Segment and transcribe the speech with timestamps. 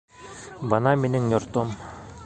[0.71, 1.79] Бына минең йортом